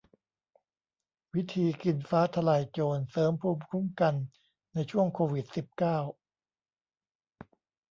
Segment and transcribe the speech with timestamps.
[1.35, 4.15] วิธีกินฟ้าทะลายโจรเสริมภูมิคุ้มกัน
[4.73, 5.97] ในช่วงโควิด สิบเก้า